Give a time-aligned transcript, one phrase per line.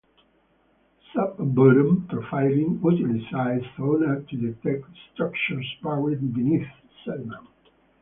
[1.13, 6.65] Sub-bottom profiling utilizes sonar to detect structures buried beneath
[7.05, 7.45] sediment.